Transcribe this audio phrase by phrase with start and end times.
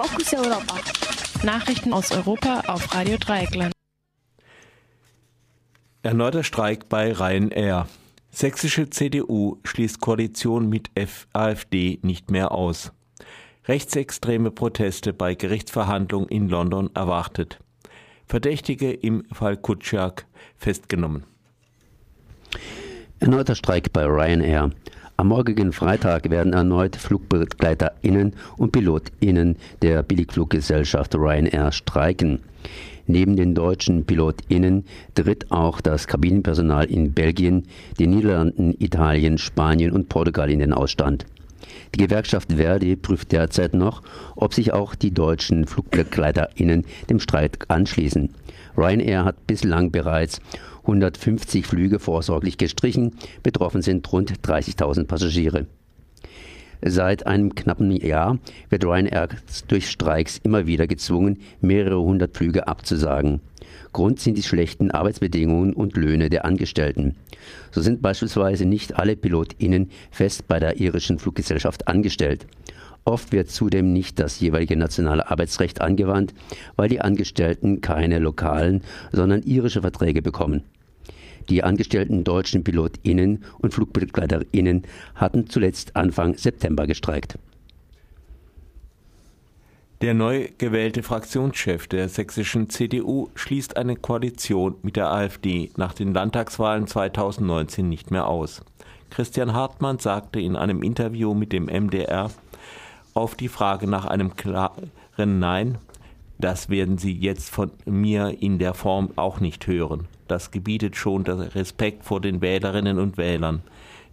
[0.00, 0.76] Fokus Europa.
[1.42, 3.72] Nachrichten aus Europa auf Radio Dreieckland.
[6.04, 7.88] Erneuter Streik bei Ryanair.
[8.30, 10.90] Sächsische CDU schließt Koalition mit
[11.32, 12.92] AfD nicht mehr aus.
[13.66, 17.58] Rechtsextreme Proteste bei Gerichtsverhandlungen in London erwartet.
[18.24, 20.26] Verdächtige im Fall Kutschak
[20.56, 21.24] festgenommen.
[23.18, 24.70] Erneuter Streik bei Ryanair.
[25.20, 32.38] Am morgigen Freitag werden erneut FlugbegleiterInnen und PilotInnen der Billigfluggesellschaft Ryanair streiken.
[33.08, 34.84] Neben den deutschen PilotInnen
[35.16, 37.66] tritt auch das Kabinenpersonal in Belgien,
[37.98, 41.26] den Niederlanden, Italien, Spanien und Portugal in den Ausstand.
[41.94, 44.02] Die Gewerkschaft Verdi prüft derzeit noch,
[44.36, 48.30] ob sich auch die deutschen FlugbegleiterInnen dem Streit anschließen.
[48.76, 50.40] Ryanair hat bislang bereits
[50.82, 53.16] 150 Flüge vorsorglich gestrichen.
[53.42, 55.66] Betroffen sind rund 30.000 Passagiere.
[56.80, 58.38] Seit einem knappen Jahr
[58.70, 59.28] wird Ryanair
[59.66, 63.40] durch Streiks immer wieder gezwungen, mehrere hundert Flüge abzusagen.
[63.92, 67.16] Grund sind die schlechten Arbeitsbedingungen und Löhne der Angestellten.
[67.70, 72.46] So sind beispielsweise nicht alle PilotInnen fest bei der irischen Fluggesellschaft angestellt.
[73.04, 76.34] Oft wird zudem nicht das jeweilige nationale Arbeitsrecht angewandt,
[76.76, 80.64] weil die Angestellten keine lokalen, sondern irische Verträge bekommen.
[81.48, 84.82] Die angestellten deutschen PilotInnen und FlugbegleiterInnen
[85.14, 87.38] hatten zuletzt Anfang September gestreikt.
[90.00, 96.14] Der neu gewählte Fraktionschef der sächsischen CDU schließt eine Koalition mit der AfD nach den
[96.14, 98.62] Landtagswahlen 2019 nicht mehr aus.
[99.10, 102.30] Christian Hartmann sagte in einem Interview mit dem MDR
[103.12, 105.78] auf die Frage nach einem klaren Nein,
[106.38, 110.06] das werden Sie jetzt von mir in der Form auch nicht hören.
[110.28, 113.62] Das gebietet schon der Respekt vor den Wählerinnen und Wählern,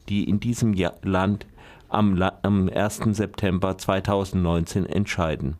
[0.10, 1.46] die in diesem Land
[1.90, 3.02] am, am 1.
[3.12, 5.58] September 2019 entscheiden.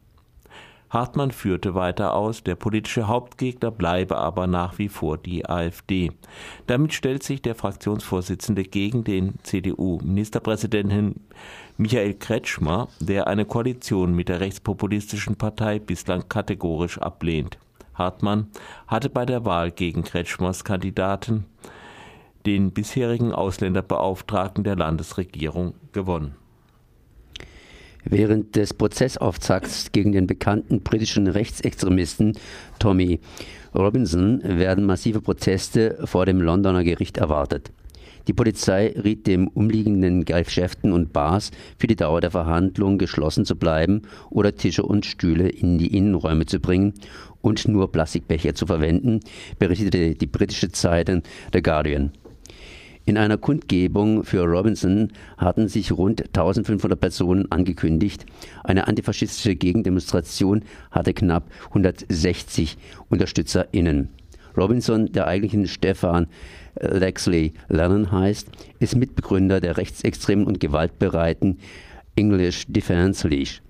[0.96, 6.14] Hartmann führte weiter aus, der politische Hauptgegner bleibe aber nach wie vor die AfD.
[6.68, 11.20] Damit stellt sich der Fraktionsvorsitzende gegen den CDU-Ministerpräsidenten
[11.76, 17.58] Michael Kretschmer, der eine Koalition mit der rechtspopulistischen Partei bislang kategorisch ablehnt.
[17.94, 18.48] Hartmann
[18.88, 21.44] hatte bei der Wahl gegen Kretschmers Kandidaten
[22.46, 26.36] den bisherigen Ausländerbeauftragten der Landesregierung gewonnen.
[28.08, 32.38] Während des Prozessauftakts gegen den bekannten britischen Rechtsextremisten
[32.78, 33.20] Tommy
[33.74, 37.72] Robinson werden massive Proteste vor dem Londoner Gericht erwartet.
[38.28, 43.56] Die Polizei riet dem umliegenden Geschäften und Bars für die Dauer der Verhandlung geschlossen zu
[43.56, 46.94] bleiben oder Tische und Stühle in die Innenräume zu bringen
[47.42, 49.20] und nur Plastikbecher zu verwenden,
[49.60, 51.22] berichtete die britische Zeitung
[51.54, 52.12] The Guardian.
[53.08, 58.26] In einer Kundgebung für Robinson hatten sich rund 1500 Personen angekündigt.
[58.64, 62.78] Eine antifaschistische Gegendemonstration hatte knapp 160
[63.10, 64.10] UnterstützerInnen.
[64.58, 66.26] Robinson, der eigentlichen Stefan
[66.80, 68.50] Lexley Lennon heißt,
[68.80, 71.60] ist Mitbegründer der rechtsextremen und gewaltbereiten
[72.16, 73.62] English Defence League.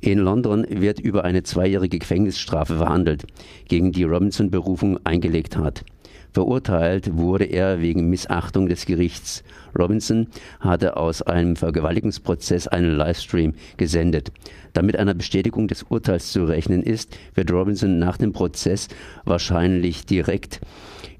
[0.00, 3.26] In London wird über eine zweijährige Gefängnisstrafe verhandelt,
[3.68, 5.84] gegen die Robinson Berufung eingelegt hat.
[6.32, 9.42] Verurteilt wurde er wegen Missachtung des Gerichts.
[9.76, 10.28] Robinson
[10.60, 14.30] hatte aus einem Vergewaltigungsprozess einen Livestream gesendet.
[14.72, 18.88] Damit einer Bestätigung des Urteils zu rechnen ist, wird Robinson nach dem Prozess
[19.24, 20.60] wahrscheinlich direkt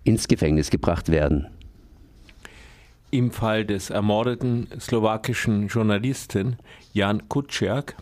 [0.05, 1.47] ins Gefängnis gebracht werden.
[3.11, 6.57] Im Fall des ermordeten slowakischen Journalisten
[6.93, 7.97] Jan Kuciak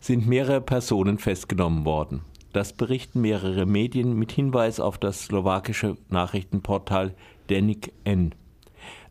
[0.00, 2.22] sind mehrere Personen festgenommen worden.
[2.52, 7.14] Das berichten mehrere Medien mit Hinweis auf das slowakische Nachrichtenportal
[7.48, 8.34] Denik N.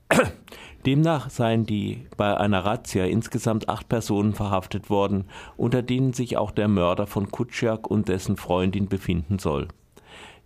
[0.85, 5.25] Demnach seien die bei einer Razzia insgesamt acht Personen verhaftet worden,
[5.57, 9.67] unter denen sich auch der Mörder von Kutschiak und dessen Freundin befinden soll.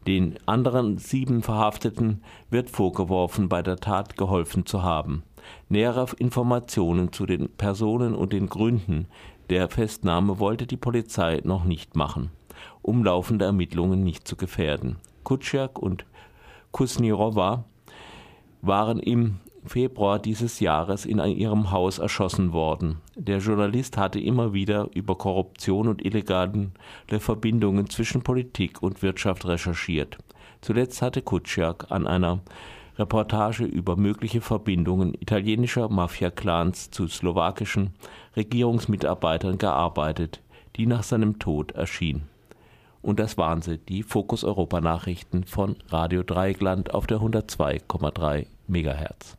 [0.08, 5.24] Den anderen sieben Verhafteten wird vorgeworfen, bei der Tat geholfen zu haben.
[5.68, 9.08] Nähere Informationen zu den Personen und den Gründen
[9.50, 12.30] der Festnahme wollte die Polizei noch nicht machen,
[12.86, 14.98] um laufende Ermittlungen nicht zu gefährden.
[15.24, 16.06] Kutschiak und
[16.72, 17.64] Kusnirova
[18.62, 22.98] waren im Februar dieses Jahres in ihrem Haus erschossen worden.
[23.16, 26.70] Der Journalist hatte immer wieder über Korruption und illegale
[27.08, 30.20] Verbindungen zwischen Politik und Wirtschaft recherchiert.
[30.62, 32.42] Zuletzt hatte Kutschiak an einer
[33.00, 37.96] Reportage über mögliche Verbindungen italienischer Mafia-Clans zu slowakischen
[38.36, 40.42] Regierungsmitarbeitern gearbeitet,
[40.76, 42.28] die nach seinem Tod erschien.
[43.06, 49.38] Und das waren sie, die Fokus Europa Nachrichten von Radio Dreigland auf der 102,3 Megahertz.